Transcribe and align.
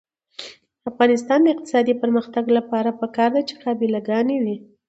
د 0.81 0.83
افغانستان 0.91 1.39
د 1.41 1.47
اقتصادي 1.53 1.93
پرمختګ 2.03 2.43
لپاره 2.57 2.97
پکار 3.01 3.29
ده 3.35 3.41
چې 3.47 3.53
قابله 3.63 3.99
ګانې 4.09 4.37
وي. 4.43 4.55